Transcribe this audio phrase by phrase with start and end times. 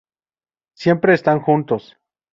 [0.73, 1.95] Siempre están juntos.